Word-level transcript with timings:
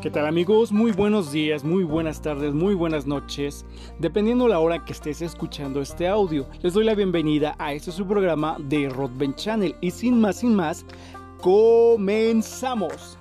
¿Qué 0.00 0.10
tal 0.10 0.24
amigos? 0.24 0.72
Muy 0.72 0.92
buenos 0.92 1.30
días, 1.30 1.62
muy 1.62 1.84
buenas 1.84 2.22
tardes, 2.22 2.54
muy 2.54 2.72
buenas 2.74 3.06
noches, 3.06 3.66
dependiendo 3.98 4.48
la 4.48 4.58
hora 4.58 4.82
que 4.82 4.94
estés 4.94 5.20
escuchando 5.20 5.82
este 5.82 6.08
audio. 6.08 6.46
Les 6.62 6.72
doy 6.72 6.84
la 6.84 6.94
bienvenida 6.94 7.54
a 7.58 7.74
este 7.74 7.92
su 7.92 8.06
programa 8.06 8.56
de 8.60 8.88
Rodben 8.88 9.34
Channel 9.34 9.76
y 9.82 9.90
sin 9.90 10.18
más, 10.18 10.38
sin 10.38 10.54
más, 10.56 10.86
comenzamos. 11.42 13.18